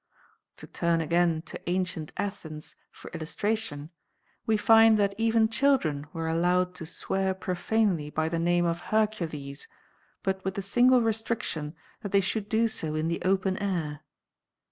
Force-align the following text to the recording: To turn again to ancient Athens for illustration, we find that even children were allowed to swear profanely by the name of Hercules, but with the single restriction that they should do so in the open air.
To 0.57 0.65
turn 0.65 0.99
again 0.99 1.43
to 1.43 1.61
ancient 1.69 2.11
Athens 2.17 2.75
for 2.91 3.11
illustration, 3.11 3.91
we 4.47 4.57
find 4.57 4.97
that 4.97 5.13
even 5.15 5.47
children 5.47 6.07
were 6.11 6.27
allowed 6.27 6.73
to 6.77 6.87
swear 6.87 7.35
profanely 7.35 8.09
by 8.09 8.27
the 8.27 8.39
name 8.39 8.65
of 8.65 8.79
Hercules, 8.89 9.67
but 10.23 10.43
with 10.43 10.55
the 10.55 10.63
single 10.63 11.03
restriction 11.03 11.75
that 12.01 12.13
they 12.13 12.19
should 12.19 12.49
do 12.49 12.67
so 12.67 12.95
in 12.95 13.09
the 13.09 13.21
open 13.21 13.59
air. 13.59 13.99